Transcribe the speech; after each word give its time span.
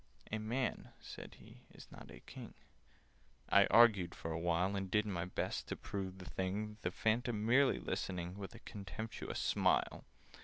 '""A 0.35 0.39
man," 0.39 0.93
said 0.99 1.35
he, 1.35 1.61
"is 1.69 1.85
not 1.91 2.09
a 2.09 2.21
King." 2.21 2.55
I 3.49 3.67
argued 3.67 4.15
for 4.15 4.31
a 4.31 4.39
while, 4.39 4.75
And 4.75 4.89
did 4.89 5.05
my 5.05 5.25
best 5.25 5.67
to 5.67 5.75
prove 5.75 6.17
the 6.17 6.25
thing— 6.25 6.77
The 6.81 6.89
Phantom 6.89 7.45
merely 7.45 7.77
listening 7.77 8.35
With 8.35 8.55
a 8.55 8.59
contemptuous 8.65 9.37
smile. 9.39 10.03